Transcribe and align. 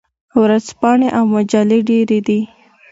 ورځپاڼې 0.41 1.09
او 1.17 1.23
مجلې 1.33 1.79
ډیرې 1.87 2.19
دي. 2.27 2.39